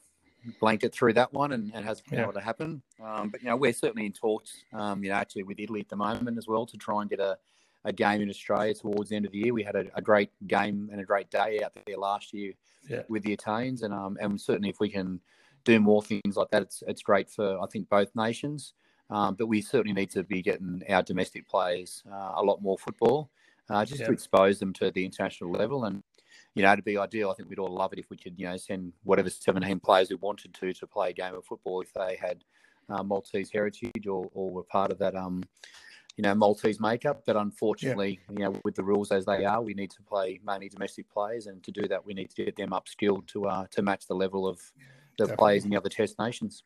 [0.61, 2.24] blanket through that one, and, and hasn't been yeah.
[2.24, 2.83] able to happen.
[3.02, 5.88] Um, but you know, we're certainly in talks, um, you know, actually with Italy at
[5.88, 7.37] the moment as well to try and get a
[7.84, 9.54] a game in Australia towards the end of the year.
[9.54, 12.52] We had a, a great game and a great day out there last year
[12.88, 13.02] yeah.
[13.08, 15.20] with the Italians, and um, and certainly if we can
[15.64, 18.74] do more things like that, it's it's great for I think both nations.
[19.10, 22.78] Um, but we certainly need to be getting our domestic players uh, a lot more
[22.78, 23.30] football,
[23.68, 24.06] uh, just yeah.
[24.06, 25.84] to expose them to the international level.
[25.84, 26.02] And
[26.54, 28.46] you know, to be ideal, I think we'd all love it if we could, you
[28.46, 31.92] know, send whatever 17 players we wanted to to play a game of football if
[31.92, 32.44] they had
[32.88, 35.42] uh, Maltese heritage or, or were part of that um,
[36.16, 37.22] you know, Maltese makeup.
[37.27, 38.33] But unfortunately, yeah.
[38.33, 41.46] you know, with the rules as they are, we need to play mainly domestic players,
[41.46, 44.14] and to do that, we need to get them upskilled to uh, to match the
[44.14, 44.59] level of
[45.18, 45.37] the Definitely.
[45.37, 46.64] players in the other Test nations.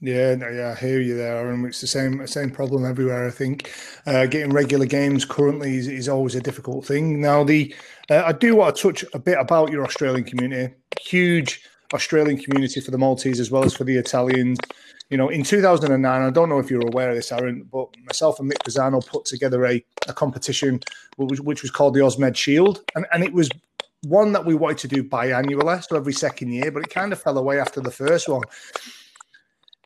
[0.00, 3.26] Yeah, no, yeah, I hear you there, and it's the same same problem everywhere.
[3.26, 3.72] I think
[4.06, 7.20] uh, getting regular games currently is, is always a difficult thing.
[7.20, 7.74] Now, the
[8.08, 10.74] uh, I do want to touch a bit about your Australian community.
[11.00, 14.58] Huge Australian community for the Maltese as well as for the Italians
[15.10, 18.40] you know, in 2009, I don't know if you're aware of this, Aaron, but myself
[18.40, 20.80] and Mick Pisano put together a, a competition
[21.16, 23.48] which, which was called the Osmed Shield, and, and it was
[24.02, 27.20] one that we wanted to do biannually, so every second year, but it kind of
[27.20, 28.42] fell away after the first one.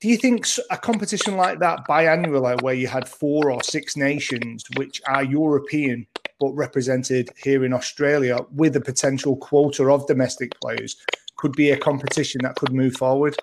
[0.01, 4.65] Do you think a competition like that biannually, where you had four or six nations
[4.77, 6.09] which are European
[6.41, 10.97] but represented here in Australia with a potential quota of domestic players,
[11.43, 13.37] could be a competition that could move forward?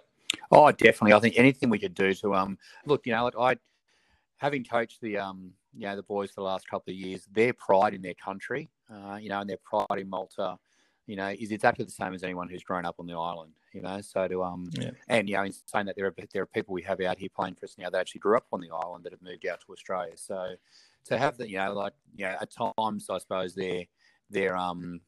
[0.52, 1.12] Oh, definitely.
[1.12, 3.60] I think anything we could do to um look, you know, like I
[4.38, 7.52] having coached the um you know the boys for the last couple of years, their
[7.52, 10.58] pride in their country, uh, you know, and their pride in Malta,
[11.08, 13.52] you know, is exactly the same as anyone who's grown up on the island.
[13.74, 14.92] You know, so to um yeah.
[15.10, 17.30] and you know, in saying that there are there are people we have out here
[17.36, 19.60] playing for us now that actually grew up on the island that have moved out
[19.66, 20.16] to Australia.
[20.16, 20.56] So
[21.08, 23.84] to have that, you know, like you know, at times I suppose their
[24.30, 25.02] their um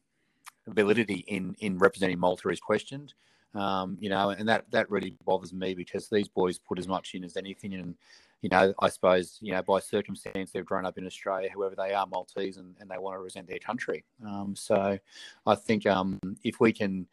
[0.68, 3.14] validity in in representing Malta is questioned.
[3.54, 7.14] Um, you know, and that that really bothers me because these boys put as much
[7.14, 7.94] in as anything, and
[8.40, 11.92] you know, I suppose you know by circumstance they've grown up in Australia, whoever they
[11.92, 14.04] are, Maltese, and, and they want to represent their country.
[14.24, 14.98] Um, so,
[15.46, 17.06] I think um, if we can,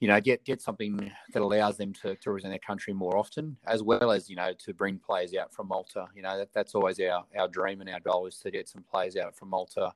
[0.00, 3.56] you know, get get something that allows them to, to represent their country more often,
[3.66, 6.06] as well as you know to bring players out from Malta.
[6.14, 8.82] You know, that, that's always our our dream and our goal is to get some
[8.90, 9.92] players out from Malta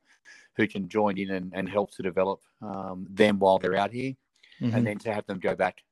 [0.57, 4.15] who can join in and, and help to develop um, them while they're out here
[4.61, 4.77] mm-hmm.
[4.77, 5.83] and then to have them go back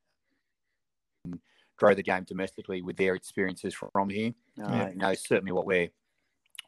[1.24, 1.40] and
[1.76, 4.32] grow the game domestically with their experiences from here.
[4.62, 4.88] Uh, yeah.
[4.90, 5.88] You know, certainly what we're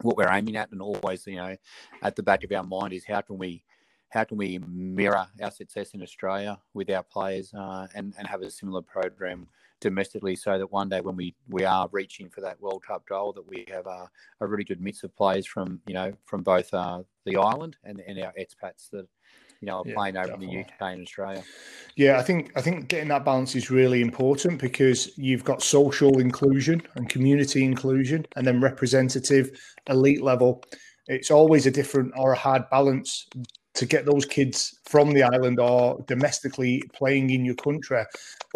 [0.00, 1.56] what we're aiming at, and always, you know,
[2.02, 3.62] at the back of our mind is how can we
[4.10, 8.42] how can we mirror our success in Australia with our players uh, and and have
[8.42, 9.46] a similar program
[9.80, 13.32] domestically, so that one day when we we are reaching for that World Cup goal,
[13.32, 16.72] that we have a, a really good mix of players from you know from both
[16.72, 19.06] uh, the island and and our expats that
[19.64, 20.56] you know, yeah, playing over definitely.
[20.56, 21.42] in the UK and Australia.
[21.96, 26.18] Yeah, I think I think getting that balance is really important because you've got social
[26.18, 30.62] inclusion and community inclusion, and then representative elite level.
[31.06, 33.26] It's always a different or a hard balance
[33.74, 38.04] to get those kids from the island or domestically playing in your country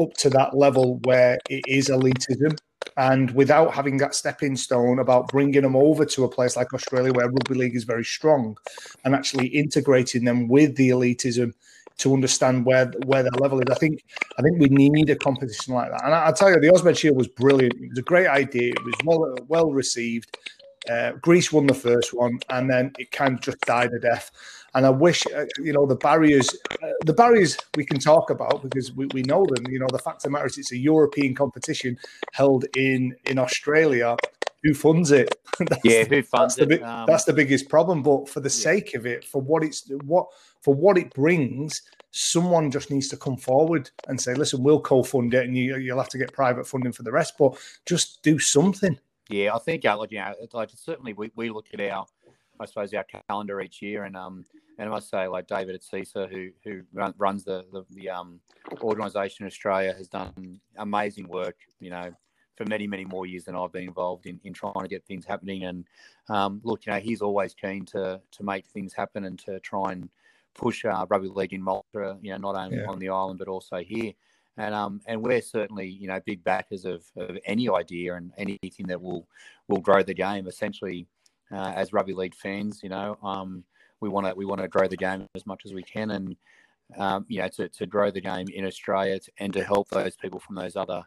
[0.01, 2.57] up to that level where it is elitism
[2.97, 7.13] and without having that stepping stone about bringing them over to a place like Australia
[7.13, 8.57] where rugby league is very strong
[9.05, 11.53] and actually integrating them with the elitism
[11.99, 13.67] to understand where where their level is.
[13.71, 14.05] I think
[14.39, 16.05] I think we need a competition like that.
[16.05, 17.75] And I, will tell you, the Osmed Shield was brilliant.
[17.75, 18.71] It was a great idea.
[18.71, 20.37] It was well well received.
[20.89, 24.31] Uh, Greece won the first one, and then it kind of just died a death.
[24.79, 26.49] And I wish, uh, you know, the barriers,
[26.81, 29.67] uh, the barriers we can talk about because we, we know them.
[29.69, 31.99] You know, the fact of the matter is, it's a European competition
[32.33, 34.17] held in in Australia.
[34.63, 35.35] Who funds it?
[35.85, 36.79] yeah, who funds that's it?
[36.79, 38.05] The, um, that's the biggest problem.
[38.05, 38.71] But for the yeah.
[38.71, 40.29] sake of it, for what it's what
[40.63, 45.35] for what it brings, someone just needs to come forward and say, "Listen, we'll co-fund
[45.35, 48.39] it, and you, you'll have to get private funding for the rest." But just do
[48.39, 48.97] something.
[49.29, 52.07] Yeah, I think, uh, like, you know, like certainly we, we look at our
[52.61, 54.05] I suppose, our calendar each year.
[54.05, 54.45] And um,
[54.79, 58.11] and I must say, like David at CISA, who who run, runs the the, the
[58.11, 58.41] um
[58.83, 61.57] organisation in Australia has done amazing work.
[61.81, 62.13] You know,
[62.59, 65.25] for many, many more years than I've been involved in, in trying to get things
[65.25, 65.65] happening.
[65.65, 65.85] And
[66.29, 69.93] um, look, you know, he's always keen to to make things happen and to try
[69.93, 70.11] and
[70.55, 72.19] push uh, rugby league in Malta.
[72.21, 72.87] You know, not only yeah.
[72.87, 74.13] on the island but also here.
[74.57, 78.89] And um and we're certainly you know big backers of, of any idea and anything
[78.89, 79.29] that will
[79.69, 80.49] will grow the game.
[80.49, 81.07] Essentially,
[81.53, 83.65] uh, as rugby league fans, you know, um,
[84.01, 86.37] we want to we want to grow the game as much as we can and
[86.97, 90.41] um, you know, to, to grow the game in Australia and to help those people
[90.41, 91.03] from those other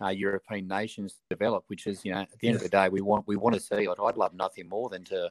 [0.00, 1.64] uh, European nations develop.
[1.68, 3.60] Which is, you know, at the end of the day, we want we want to
[3.60, 3.88] see.
[3.88, 5.30] Like, I'd love nothing more than to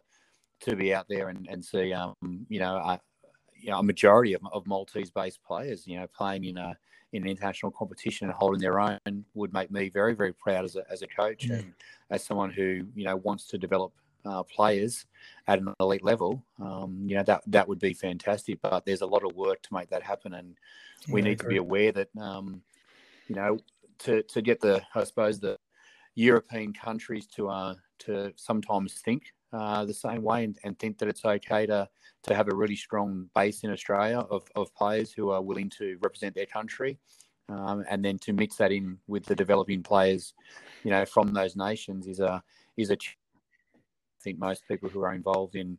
[0.62, 2.16] to be out there and, and see, um,
[2.50, 3.00] you know, a,
[3.56, 6.76] you know, a majority of, of Maltese-based players, you know, playing in a
[7.14, 9.00] in an international competition and holding their own
[9.34, 11.74] would make me very very proud as a as a coach and
[12.10, 13.94] as someone who you know wants to develop
[14.26, 15.06] uh, players
[15.48, 18.60] at an elite level, um, you know that that would be fantastic.
[18.62, 20.56] But there's a lot of work to make that happen, and
[21.10, 22.62] we yeah, need to be aware that um,
[23.28, 23.60] you know
[24.00, 25.58] to to get the I suppose the
[26.16, 31.08] European countries to uh, to sometimes think uh, the same way and, and think that
[31.08, 31.88] it's okay to
[32.24, 35.98] to have a really strong base in Australia of, of players who are willing to
[36.02, 37.00] represent their country.
[37.50, 40.34] Um, and then to mix that in with the developing players,
[40.84, 42.44] you know, from those nations is a
[42.76, 42.98] is a
[44.28, 45.78] think most people who are involved in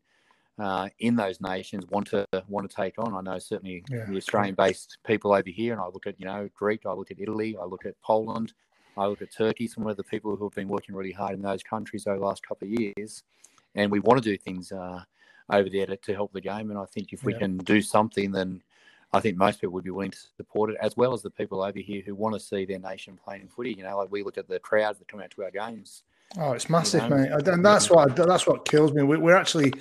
[0.58, 3.14] uh, in those nations want to want to take on.
[3.14, 4.06] I know certainly yeah.
[4.08, 7.20] the Australian-based people over here, and I look at you know Greek, I look at
[7.20, 8.54] Italy, I look at Poland,
[8.96, 9.68] I look at Turkey.
[9.68, 12.24] Some of the people who have been working really hard in those countries over the
[12.24, 13.22] last couple of years,
[13.74, 15.02] and we want to do things uh,
[15.50, 16.70] over there to, to, help the game.
[16.70, 17.40] And I think if we yeah.
[17.40, 18.62] can do something, then
[19.12, 21.62] I think most people would be willing to support it, as well as the people
[21.62, 23.74] over here who want to see their nation playing footy.
[23.74, 26.02] You know, like we look at the crowds that come out to our games.
[26.36, 29.02] Oh, it's massive, mate, and that's what that's what kills me.
[29.02, 29.72] We're actually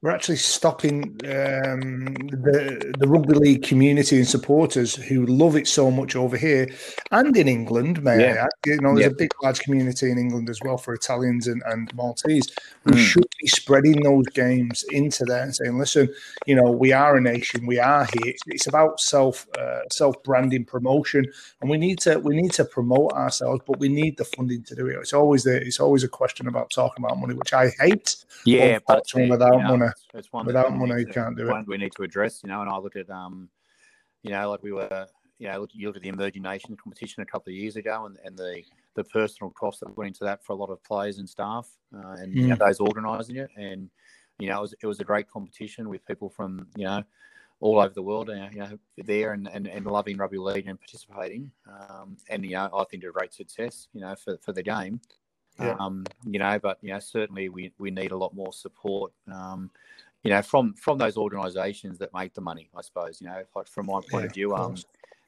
[0.00, 5.90] we're actually stopping um, the the rugby league community and supporters who love it so
[5.90, 6.68] much over here
[7.10, 8.04] and in England.
[8.04, 8.46] May yeah.
[8.46, 9.12] I You know, there's yeah.
[9.12, 12.46] a big, large community in England as well for Italians and, and Maltese.
[12.84, 12.98] We mm.
[12.98, 16.08] should be spreading those games into there and saying, "Listen,
[16.46, 17.66] you know, we are a nation.
[17.66, 18.22] We are here.
[18.26, 21.26] It's, it's about self uh, self branding promotion,
[21.60, 24.76] and we need to we need to promote ourselves, but we need the funding to
[24.76, 24.96] do it.
[25.00, 28.14] It's always the it's always a question about talking about money, which I hate.
[28.44, 31.66] Yeah, but without you know, money it's one without money you can't do it.
[31.66, 32.60] We need to address, you know.
[32.60, 33.48] And I look at, um,
[34.22, 35.06] you know, like we were,
[35.38, 38.18] you know, you look at the emerging nation competition a couple of years ago, and,
[38.24, 38.62] and the
[38.94, 42.16] the personal cost that went into that for a lot of players and staff, uh,
[42.18, 42.36] and mm.
[42.36, 42.58] you know, mm.
[42.58, 43.90] those organising it, and
[44.38, 47.02] you know, it was, it was a great competition with people from you know
[47.60, 50.78] all over the world, uh, you know, there and, and, and loving rugby league and
[50.78, 54.62] participating, um, and you know, I think a great success, you know, for for the
[54.62, 55.00] game.
[55.60, 55.76] Yeah.
[55.80, 59.12] Um, you know, but you know, certainly we, we need a lot more support.
[59.32, 59.70] Um,
[60.22, 62.68] you know, from from those organisations that make the money.
[62.76, 64.76] I suppose you know, like from my point yeah, of view, um,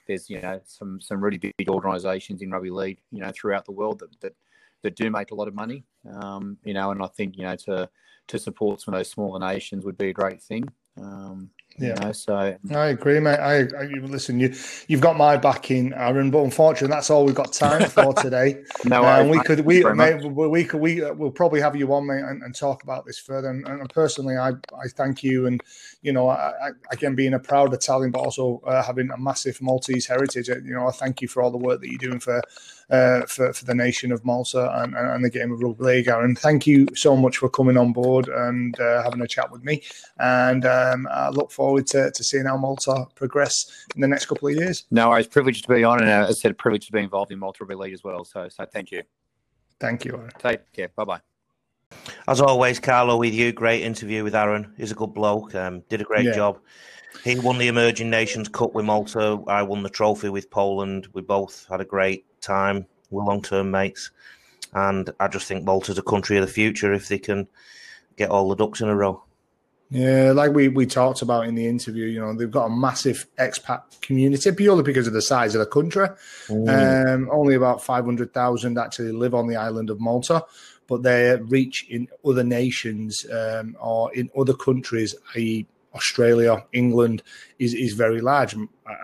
[0.06, 3.72] there's you know some some really big organisations in rugby league, you know, throughout the
[3.72, 4.34] world that that,
[4.82, 5.84] that do make a lot of money.
[6.10, 7.88] Um, you know, and I think you know to
[8.28, 10.64] to support some of those smaller nations would be a great thing.
[10.96, 11.88] Um, yeah.
[11.88, 13.38] You know, so I agree, mate.
[13.38, 14.38] I, I listen.
[14.38, 14.54] You
[14.86, 16.30] you've got my backing, Aaron.
[16.30, 18.62] But unfortunately, that's all we've got time for today.
[18.84, 22.06] no, um, we could we mate, we could we uh, we'll probably have you on,
[22.06, 23.48] mate, and, and talk about this further.
[23.48, 25.62] And, and, personally, I I thank you, and
[26.02, 29.60] you know, I, I, again being a proud Italian, but also uh, having a massive
[29.62, 30.50] Maltese heritage.
[30.50, 32.42] Uh, you know, I thank you for all the work that you're doing for
[32.90, 36.08] uh, for, for the nation of Malta and, and, the game of rugby league.
[36.08, 39.62] Aaron, thank you so much for coming on board and uh, having a chat with
[39.62, 39.82] me.
[40.18, 44.48] And um, I look forward to, to seeing how Malta progress in the next couple
[44.48, 44.84] of years.
[44.90, 47.00] No, I was privileged to be on, and uh, as I said, privileged to be
[47.00, 48.24] involved in Malta rugby league as well.
[48.24, 49.02] So, so thank you.
[49.78, 50.16] Thank you.
[50.16, 50.30] Aaron.
[50.38, 50.88] Take care.
[50.88, 51.20] Bye bye.
[52.28, 54.72] As always, Carlo, with you, great interview with Aaron.
[54.76, 55.54] He's a good bloke.
[55.54, 56.34] Um, did a great yeah.
[56.34, 56.58] job.
[57.24, 59.42] He won the Emerging Nations Cup with Malta.
[59.48, 61.08] I won the trophy with Poland.
[61.12, 62.86] We both had a great time.
[63.10, 64.10] We're long term mates.
[64.72, 67.48] And I just think Malta's a country of the future if they can
[68.16, 69.22] get all the ducks in a row.
[69.90, 73.26] Yeah, like we, we talked about in the interview, you know, they've got a massive
[73.40, 76.06] expat community purely because of the size of the country.
[76.46, 77.14] Mm.
[77.14, 80.44] Um, only about 500,000 actually live on the island of Malta,
[80.86, 87.22] but their reach in other nations um, or in other countries, i.e., Australia, England,
[87.58, 88.56] is is very large.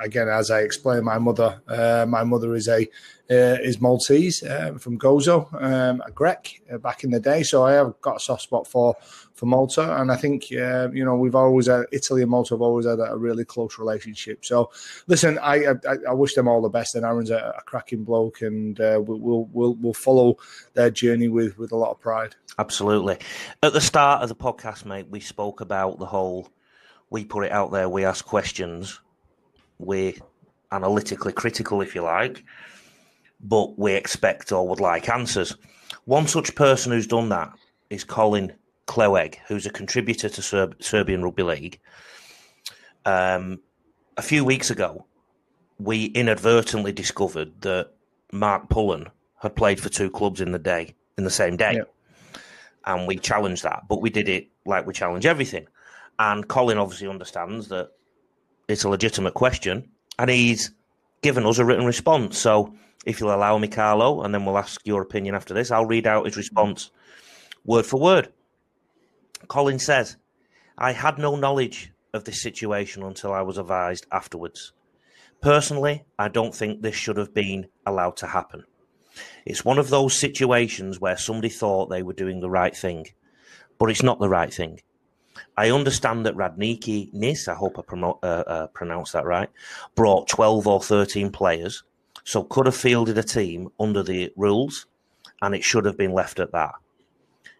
[0.03, 2.89] Again, as I explained, my mother, uh, my mother is a
[3.29, 7.43] uh, is Maltese uh, from Gozo, um, a Grek uh, back in the day.
[7.43, 8.95] So I have got a soft spot for
[9.35, 12.63] for Malta, and I think uh, you know we've always had, Italy and Malta have
[12.63, 14.45] always had a really close relationship.
[14.45, 14.71] So
[15.07, 18.43] listen, I I, I wish them all the best, and Aaron's a, a cracking bloke,
[18.43, 20.37] and uh, we'll we'll we'll follow
[20.75, 22.37] their journey with with a lot of pride.
[22.59, 23.19] Absolutely.
[23.63, 26.49] At the start of the podcast, mate, we spoke about the whole
[27.11, 29.01] we put it out there, we ask questions,
[29.79, 30.15] we're
[30.73, 32.45] analytically critical, if you like,
[33.41, 35.57] but we expect or would like answers.
[36.05, 37.53] One such person who's done that
[37.91, 38.53] is Colin
[38.87, 41.81] Cleweg, who's a contributor to Serb- Serbian Rugby League.
[43.05, 43.61] Um,
[44.17, 45.07] a few weeks ago,
[45.79, 47.91] we inadvertently discovered that
[48.33, 49.09] Mark Pullen
[49.43, 51.75] had played for two clubs in the day, in the same day.
[51.75, 51.93] Yep.
[52.87, 55.67] And we challenged that, but we did it like we challenge everything.
[56.19, 57.91] And Colin obviously understands that
[58.69, 60.73] it's a legitimate question, and he's
[61.23, 62.39] given us a written response.
[62.39, 65.87] So if you'll allow me, Carlo, and then we'll ask your opinion after this, I'll
[65.87, 66.91] read out his response
[67.65, 68.33] word for word.
[69.49, 70.17] Colin says,
[70.79, 74.73] I had no knowledge of this situation until I was advised afterwards.
[75.41, 78.65] Personally, I don't think this should have been allowed to happen.
[79.45, 83.07] It's one of those situations where somebody thought they were doing the right thing,
[83.79, 84.81] but it's not the right thing.
[85.57, 89.49] I understand that Radniki Nis, I hope I promote, uh, uh, pronounced that right,
[89.95, 91.83] brought 12 or 13 players,
[92.25, 94.87] so could have fielded a team under the rules,
[95.43, 96.73] and it should have been left at that.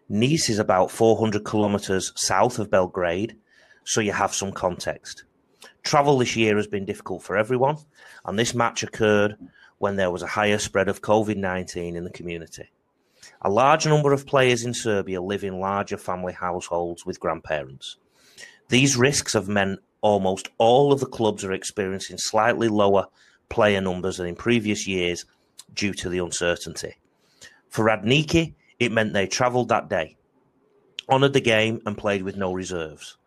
[0.09, 3.37] Nis is about 400 kilometres south of Belgrade,
[3.83, 5.23] so you have some context.
[5.83, 7.77] Travel this year has been difficult for everyone,
[8.25, 9.37] and this match occurred
[9.77, 12.69] when there was a higher spread of COVID 19 in the community.
[13.41, 17.97] A large number of players in Serbia live in larger family households with grandparents.
[18.69, 23.05] These risks have meant almost all of the clubs are experiencing slightly lower
[23.49, 25.25] player numbers than in previous years
[25.73, 26.95] due to the uncertainty.
[27.69, 30.17] For Radniki, it meant they travelled that day,
[31.09, 33.17] honoured the game, and played with no reserves.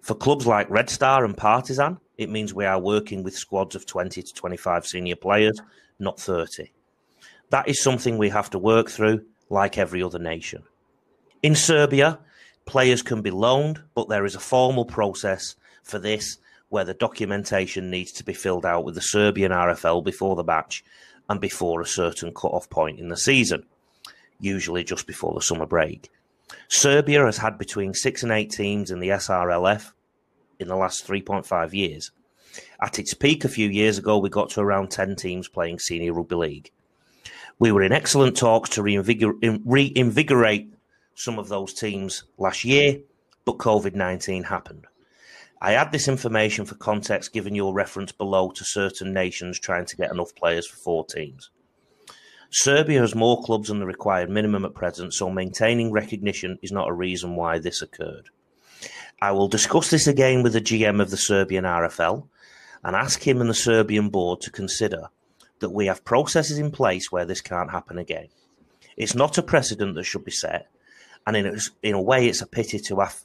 [0.00, 3.86] For clubs like Red Star and Partizan, it means we are working with squads of
[3.86, 5.60] 20 to 25 senior players,
[5.98, 6.70] not 30.
[7.50, 10.62] That is something we have to work through, like every other nation.
[11.42, 12.18] In Serbia,
[12.64, 16.38] players can be loaned, but there is a formal process for this
[16.68, 20.84] where the documentation needs to be filled out with the Serbian RFL before the match
[21.28, 23.64] and before a certain cut-off point in the season,
[24.40, 26.10] usually just before the summer break.
[26.68, 29.92] Serbia has had between six and eight teams in the SRLF
[30.58, 32.10] in the last 3.5 years.
[32.80, 36.12] At its peak a few years ago, we got to around 10 teams playing senior
[36.12, 36.70] rugby league.
[37.58, 40.74] We were in excellent talks to reinvigor- reinvigorate
[41.14, 43.00] some of those teams last year,
[43.44, 44.86] but COVID 19 happened.
[45.60, 49.96] I add this information for context given your reference below to certain nations trying to
[49.96, 51.50] get enough players for four teams.
[52.50, 56.88] Serbia has more clubs than the required minimum at present, so maintaining recognition is not
[56.88, 58.30] a reason why this occurred.
[59.22, 62.28] I will discuss this again with the GM of the Serbian RFL
[62.82, 65.08] and ask him and the Serbian board to consider
[65.60, 68.28] that we have processes in place where this can't happen again.
[68.96, 70.68] It's not a precedent that should be set,
[71.26, 73.20] and in a, in a way, it's a pity to have.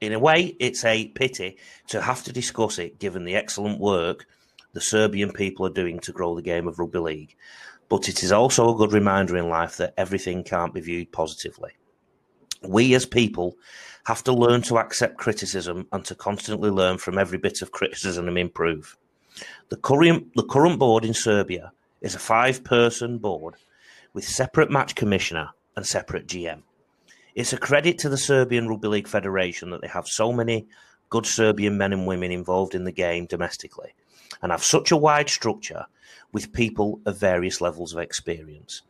[0.00, 1.56] In a way, it's a pity
[1.88, 4.26] to have to discuss it, given the excellent work
[4.76, 7.34] the Serbian people are doing to grow the game of rugby league.
[7.88, 11.70] But it is also a good reminder in life that everything can't be viewed positively.
[12.62, 13.56] We as people
[14.04, 18.28] have to learn to accept criticism and to constantly learn from every bit of criticism
[18.28, 18.98] and improve.
[19.68, 23.54] The current, the current board in Serbia is a five person board
[24.12, 26.62] with separate match commissioner and separate GM.
[27.34, 30.66] It's a credit to the Serbian Rugby League Federation that they have so many
[31.10, 33.94] good Serbian men and women involved in the game domestically
[34.42, 35.86] and have such a wide structure
[36.32, 38.82] with people of various levels of experience.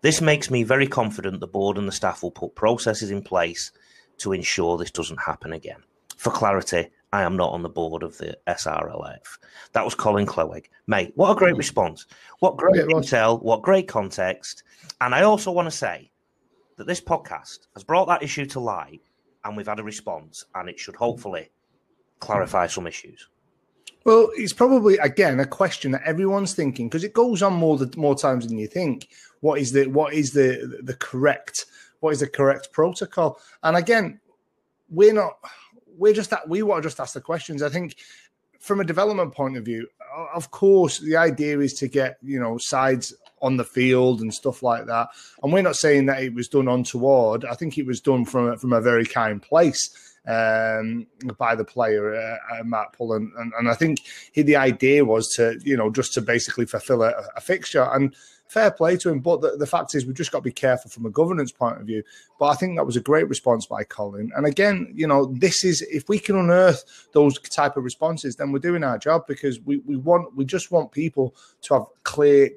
[0.00, 3.72] This makes me very confident the board and the staff will put processes in place
[4.18, 5.82] to ensure this doesn't happen again.
[6.16, 9.38] For clarity, I am not on the board of the SRLF.
[9.72, 10.66] That was Colin Cleweg.
[10.86, 11.58] Mate, what a great hmm.
[11.58, 12.06] response.
[12.38, 14.62] What great Yeah, intel, what great context.
[15.00, 16.10] And I also want to say
[16.76, 19.02] that this podcast has brought that issue to light
[19.44, 21.50] and we've had a response and it should hopefully
[22.20, 23.28] clarify some issues.
[24.04, 27.92] Well, it's probably again a question that everyone's thinking because it goes on more the,
[27.96, 29.08] more times than you think.
[29.40, 31.66] What is the what is the the correct
[32.00, 33.40] what is the correct protocol?
[33.62, 34.20] And again,
[34.88, 35.38] we're not
[35.96, 37.62] we're just that we want to just ask the questions.
[37.62, 37.96] I think
[38.58, 39.88] from a development point of view,
[40.34, 44.62] of course, the idea is to get you know sides on the field and stuff
[44.62, 45.08] like that.
[45.42, 47.44] And we're not saying that it was done untoward.
[47.44, 49.90] I think it was done from a, from a very kind place
[50.26, 53.32] um, by the player, uh, Matt Pullen.
[53.36, 53.98] And, and I think
[54.32, 57.88] he, the idea was to, you know, just to basically fulfill a, a fixture.
[57.92, 58.14] And
[58.52, 59.20] fair play to him.
[59.20, 61.80] But the, the fact is, we've just got to be careful from a governance point
[61.80, 62.02] of view.
[62.38, 64.30] But I think that was a great response by Colin.
[64.36, 68.52] And again, you know, this is if we can unearth those type of responses, then
[68.52, 72.50] we're doing our job because we, we want we just want people to have clear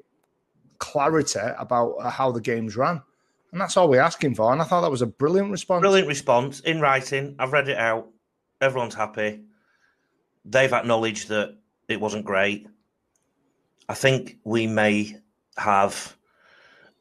[0.78, 3.02] clarity about how the game's ran.
[3.52, 4.52] And that's all we're asking for.
[4.52, 5.80] And I thought that was a brilliant response.
[5.80, 7.36] Brilliant response in writing.
[7.38, 8.08] I've read it out.
[8.60, 9.44] Everyone's happy.
[10.44, 11.56] They've acknowledged that
[11.88, 12.66] it wasn't great.
[13.88, 15.16] I think we may
[15.56, 16.16] have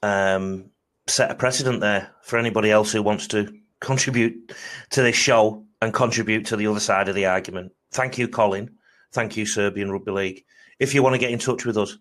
[0.01, 0.70] um,
[1.08, 4.53] set a precedent there for anybody else who wants to contribute
[4.91, 7.72] to this show and contribute to the other side of the argument.
[7.91, 8.72] Thank you, Colin.
[9.12, 10.45] Thank you, Serbian Rugby League.
[10.80, 11.97] If you want to get in touch with us,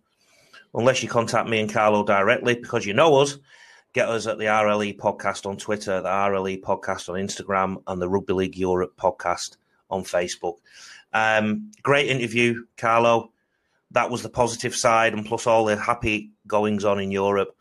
[0.74, 3.38] unless you contact me and Carlo directly because you know us,
[3.92, 8.08] get us at the RLE podcast on Twitter, the RLE podcast on Instagram, and the
[8.08, 9.56] Rugby League Europe podcast
[9.90, 10.56] on Facebook.
[11.12, 13.32] Um, great interview, Carlo.
[13.92, 17.54] That was the positive side, and plus all the happy goings on in Europe.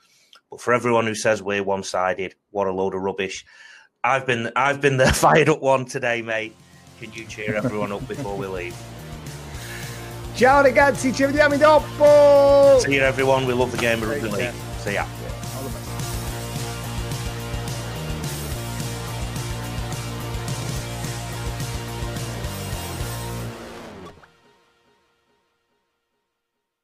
[0.50, 3.46] But for everyone who says we're one sided, what a load of rubbish.
[4.04, 6.56] I've been I've been the fired up one today, mate.
[7.00, 8.76] Can you cheer everyone up before we leave?
[10.36, 12.80] Ciao ragazzi, ci vediamo dopo.
[12.80, 13.46] See you everyone.
[13.46, 14.54] We love the game of rugby league.
[14.80, 15.06] See ya.